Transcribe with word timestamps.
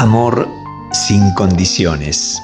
Amor 0.00 0.48
sin 0.92 1.30
condiciones. 1.34 2.42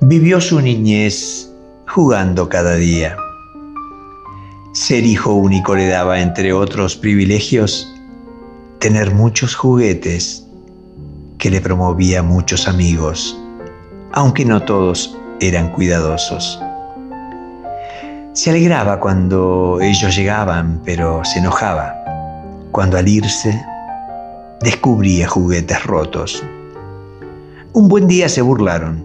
Vivió 0.00 0.40
su 0.40 0.62
niñez 0.62 1.52
jugando 1.86 2.48
cada 2.48 2.76
día. 2.76 3.14
Ser 4.72 5.04
hijo 5.04 5.34
único 5.34 5.74
le 5.74 5.88
daba, 5.88 6.20
entre 6.20 6.54
otros 6.54 6.96
privilegios, 6.96 7.86
tener 8.78 9.12
muchos 9.12 9.54
juguetes 9.54 10.46
que 11.36 11.50
le 11.50 11.60
promovía 11.60 12.22
muchos 12.22 12.66
amigos, 12.66 13.38
aunque 14.12 14.46
no 14.46 14.62
todos 14.62 15.14
eran 15.40 15.70
cuidadosos. 15.72 16.58
Se 18.32 18.48
alegraba 18.48 18.98
cuando 19.00 19.80
ellos 19.82 20.16
llegaban, 20.16 20.80
pero 20.82 21.22
se 21.26 21.40
enojaba 21.40 21.94
cuando 22.72 22.96
al 22.96 23.06
irse 23.06 23.62
descubría 24.62 25.28
juguetes 25.28 25.84
rotos. 25.84 26.42
Un 27.72 27.88
buen 27.88 28.06
día 28.06 28.28
se 28.28 28.42
burlaron, 28.42 29.04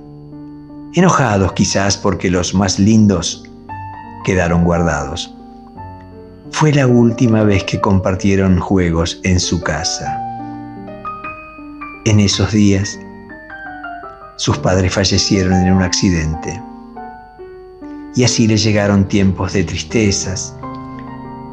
enojados 0.93 1.53
quizás 1.53 1.97
porque 1.97 2.29
los 2.29 2.53
más 2.53 2.77
lindos 2.79 3.43
quedaron 4.23 4.63
guardados. 4.63 5.33
Fue 6.51 6.71
la 6.73 6.87
última 6.87 7.43
vez 7.43 7.63
que 7.63 7.81
compartieron 7.81 8.59
juegos 8.59 9.19
en 9.23 9.39
su 9.39 9.61
casa. 9.61 10.23
En 12.05 12.19
esos 12.19 12.51
días, 12.51 12.99
sus 14.37 14.57
padres 14.57 14.93
fallecieron 14.93 15.53
en 15.53 15.73
un 15.73 15.81
accidente. 15.81 16.61
Y 18.15 18.23
así 18.23 18.47
le 18.47 18.57
llegaron 18.57 19.07
tiempos 19.07 19.53
de 19.53 19.63
tristezas 19.63 20.55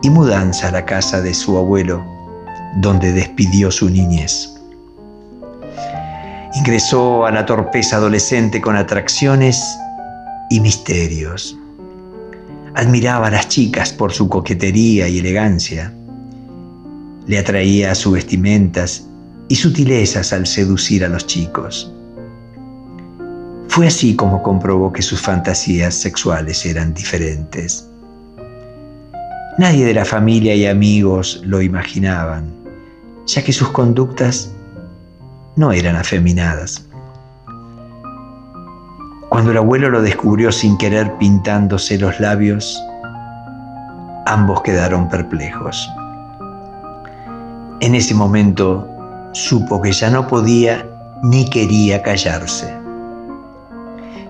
y 0.03 0.11
mudanza 0.11 0.69
a 0.69 0.73
la 0.73 0.85
casa 0.85 1.21
de 1.21 1.35
su 1.35 1.57
abuelo, 1.57 2.05
donde 2.77 3.13
despidió 3.13 3.71
su 3.71 3.89
niñez. 3.89 4.51
Ingresó 6.55 7.27
a 7.27 7.31
la 7.31 7.47
torpeza 7.47 7.97
adolescente 7.97 8.61
con 8.61 8.77
atracciones 8.77 9.63
y 10.51 10.61
misterios. 10.61 11.57
Admiraba 12.75 13.29
a 13.29 13.31
las 13.31 13.49
chicas 13.49 13.93
por 13.93 14.13
su 14.13 14.29
coquetería 14.29 15.09
y 15.09 15.19
elegancia. 15.19 15.93
Le 17.27 17.39
atraía 17.39 17.95
sus 17.95 18.15
vestimentas 18.15 19.07
y 19.49 19.57
sutilezas 19.57 20.33
al 20.33 20.47
seducir 20.47 21.05
a 21.05 21.09
los 21.09 21.27
chicos. 21.27 21.93
Fue 23.69 23.87
así 23.89 24.15
como 24.15 24.43
comprobó 24.43 24.93
que 24.93 25.03
sus 25.03 25.21
fantasías 25.21 25.95
sexuales 25.95 26.65
eran 26.67 26.95
diferentes. 26.95 27.89
Nadie 29.59 29.85
de 29.85 29.95
la 29.95 30.05
familia 30.05 30.55
y 30.55 30.67
amigos 30.67 31.41
lo 31.45 31.63
imaginaban 31.63 32.64
ya 33.27 33.43
que 33.43 33.53
sus 33.53 33.71
conductas 33.71 34.53
no 35.57 35.73
eran 35.73 35.97
afeminadas. 35.97 36.87
Cuando 39.29 39.51
el 39.51 39.57
abuelo 39.57 39.91
lo 39.91 40.03
descubrió 40.03 40.53
sin 40.53 40.77
querer 40.79 41.17
pintándose 41.19 41.99
los 41.99 42.21
labios, 42.21 42.81
ambos 44.27 44.63
quedaron 44.63 45.09
perplejos. 45.09 45.89
En 47.81 47.95
ese 47.95 48.15
momento 48.15 48.89
supo 49.33 49.83
que 49.83 49.93
ya 49.93 50.11
no 50.11 50.27
podía 50.27 50.87
ni 51.23 51.49
quería 51.49 52.03
callarse. 52.03 52.73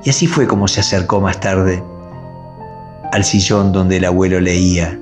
Y 0.02 0.10
así 0.10 0.26
fue 0.26 0.46
como 0.46 0.68
se 0.68 0.80
acercó 0.80 1.20
más 1.20 1.40
tarde 1.40 1.82
al 3.12 3.24
sillón 3.24 3.72
donde 3.72 3.98
el 3.98 4.04
abuelo 4.04 4.40
leía, 4.40 4.98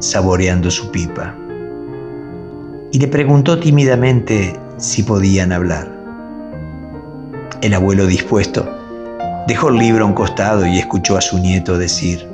saboreando 0.00 0.70
su 0.70 0.90
pipa 0.90 1.34
y 2.94 2.98
le 3.00 3.08
preguntó 3.08 3.58
tímidamente 3.58 4.56
si 4.76 5.02
podían 5.02 5.50
hablar. 5.50 5.90
El 7.60 7.74
abuelo 7.74 8.06
dispuesto 8.06 8.64
dejó 9.48 9.70
el 9.70 9.78
libro 9.78 10.04
a 10.04 10.06
un 10.06 10.14
costado 10.14 10.64
y 10.64 10.78
escuchó 10.78 11.16
a 11.16 11.20
su 11.20 11.36
nieto 11.40 11.76
decir, 11.76 12.24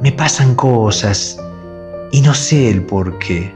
me 0.00 0.12
pasan 0.12 0.54
cosas 0.54 1.36
y 2.12 2.20
no 2.20 2.32
sé 2.32 2.70
el 2.70 2.82
por 2.82 3.18
qué. 3.18 3.52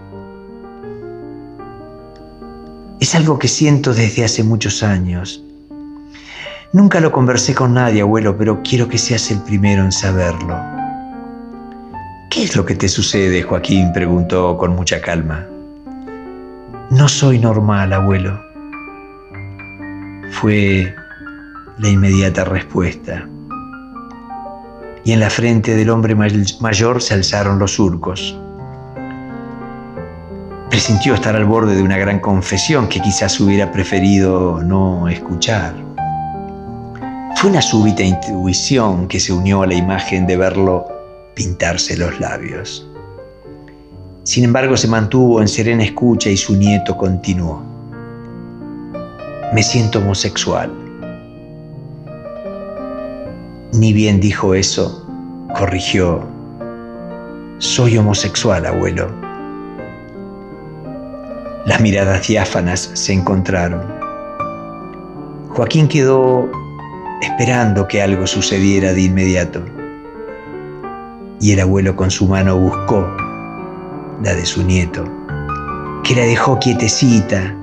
Es 2.98 3.14
algo 3.14 3.38
que 3.38 3.46
siento 3.46 3.94
desde 3.94 4.24
hace 4.24 4.42
muchos 4.42 4.82
años. 4.82 5.44
Nunca 6.72 6.98
lo 6.98 7.12
conversé 7.12 7.54
con 7.54 7.74
nadie, 7.74 8.00
abuelo, 8.00 8.36
pero 8.36 8.64
quiero 8.64 8.88
que 8.88 8.98
seas 8.98 9.30
el 9.30 9.38
primero 9.42 9.84
en 9.84 9.92
saberlo. 9.92 10.58
¿Qué 12.32 12.42
es 12.42 12.56
lo 12.56 12.64
que 12.64 12.74
te 12.74 12.88
sucede? 12.88 13.42
Joaquín 13.42 13.92
preguntó 13.92 14.58
con 14.58 14.74
mucha 14.74 15.00
calma. 15.00 15.46
No 16.90 17.06
soy 17.06 17.38
normal, 17.38 17.92
abuelo. 17.92 18.42
Fue 20.30 20.94
la 21.76 21.88
inmediata 21.90 22.44
respuesta. 22.44 23.28
Y 25.04 25.12
en 25.12 25.20
la 25.20 25.28
frente 25.28 25.76
del 25.76 25.90
hombre 25.90 26.14
mayor 26.14 27.02
se 27.02 27.12
alzaron 27.12 27.58
los 27.58 27.74
surcos. 27.74 28.40
Presintió 30.70 31.12
estar 31.12 31.36
al 31.36 31.44
borde 31.44 31.76
de 31.76 31.82
una 31.82 31.98
gran 31.98 32.20
confesión 32.20 32.88
que 32.88 33.02
quizás 33.02 33.38
hubiera 33.38 33.70
preferido 33.70 34.62
no 34.62 35.08
escuchar. 35.08 35.74
Fue 37.36 37.50
una 37.50 37.60
súbita 37.60 38.02
intuición 38.02 39.08
que 39.08 39.20
se 39.20 39.34
unió 39.34 39.60
a 39.60 39.66
la 39.66 39.74
imagen 39.74 40.26
de 40.26 40.38
verlo 40.38 40.86
pintarse 41.34 41.98
los 41.98 42.18
labios. 42.18 42.87
Sin 44.28 44.44
embargo, 44.44 44.76
se 44.76 44.86
mantuvo 44.86 45.40
en 45.40 45.48
serena 45.48 45.82
escucha 45.82 46.28
y 46.28 46.36
su 46.36 46.54
nieto 46.54 46.98
continuó. 46.98 47.62
Me 49.54 49.62
siento 49.62 50.00
homosexual. 50.00 50.70
Ni 53.72 53.94
bien 53.94 54.20
dijo 54.20 54.52
eso, 54.52 55.08
corrigió. 55.56 56.22
Soy 57.56 57.96
homosexual, 57.96 58.66
abuelo. 58.66 59.10
Las 61.64 61.80
miradas 61.80 62.28
diáfanas 62.28 62.90
se 62.92 63.14
encontraron. 63.14 63.80
Joaquín 65.48 65.88
quedó 65.88 66.50
esperando 67.22 67.88
que 67.88 68.02
algo 68.02 68.26
sucediera 68.26 68.92
de 68.92 69.00
inmediato. 69.04 69.64
Y 71.40 71.52
el 71.52 71.60
abuelo 71.60 71.96
con 71.96 72.10
su 72.10 72.28
mano 72.28 72.58
buscó 72.58 73.06
la 74.22 74.34
de 74.34 74.44
su 74.44 74.62
nieto, 74.64 75.04
que 76.02 76.14
la 76.14 76.22
dejó 76.22 76.58
quietecita 76.58 77.54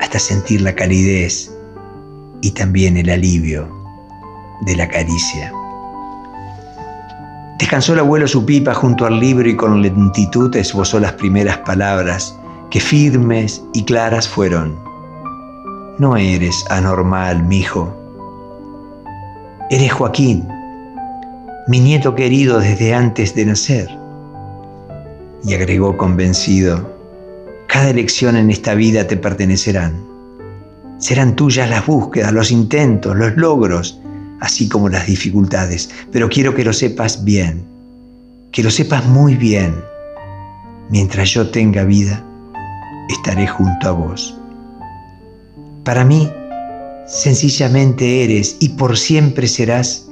hasta 0.00 0.18
sentir 0.18 0.60
la 0.60 0.74
calidez 0.74 1.52
y 2.40 2.50
también 2.50 2.96
el 2.96 3.10
alivio 3.10 3.68
de 4.62 4.76
la 4.76 4.88
caricia. 4.88 5.52
Descansó 7.58 7.94
el 7.94 8.00
abuelo 8.00 8.28
su 8.28 8.44
pipa 8.44 8.74
junto 8.74 9.06
al 9.06 9.18
libro 9.18 9.48
y 9.48 9.56
con 9.56 9.80
lentitud 9.80 10.54
esbozó 10.56 11.00
las 11.00 11.12
primeras 11.12 11.58
palabras 11.58 12.36
que 12.70 12.80
firmes 12.80 13.62
y 13.72 13.84
claras 13.84 14.28
fueron. 14.28 14.78
No 15.98 16.16
eres 16.16 16.64
anormal, 16.70 17.42
mijo. 17.44 17.96
Eres 19.70 19.92
Joaquín, 19.92 20.46
mi 21.68 21.80
nieto 21.80 22.14
querido 22.14 22.58
desde 22.58 22.94
antes 22.94 23.34
de 23.34 23.46
nacer 23.46 24.05
y 25.46 25.54
agregó 25.54 25.96
convencido, 25.96 26.92
cada 27.68 27.90
elección 27.90 28.36
en 28.36 28.50
esta 28.50 28.74
vida 28.74 29.06
te 29.06 29.16
pertenecerán. 29.16 30.04
Serán 30.98 31.36
tuyas 31.36 31.70
las 31.70 31.86
búsquedas, 31.86 32.32
los 32.32 32.50
intentos, 32.50 33.14
los 33.16 33.36
logros, 33.36 34.00
así 34.40 34.68
como 34.68 34.88
las 34.88 35.06
dificultades, 35.06 35.90
pero 36.10 36.28
quiero 36.28 36.54
que 36.54 36.64
lo 36.64 36.72
sepas 36.72 37.24
bien, 37.24 37.64
que 38.50 38.62
lo 38.62 38.70
sepas 38.70 39.06
muy 39.06 39.36
bien. 39.36 39.74
Mientras 40.90 41.30
yo 41.30 41.48
tenga 41.50 41.84
vida, 41.84 42.24
estaré 43.08 43.46
junto 43.46 43.88
a 43.88 43.92
vos. 43.92 44.36
Para 45.84 46.04
mí, 46.04 46.28
sencillamente 47.06 48.24
eres 48.24 48.56
y 48.58 48.70
por 48.70 48.98
siempre 48.98 49.46
serás 49.46 50.08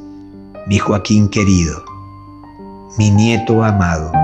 mi 0.68 0.78
Joaquín 0.78 1.28
querido, 1.28 1.84
mi 2.98 3.10
nieto 3.10 3.64
amado. 3.64 4.23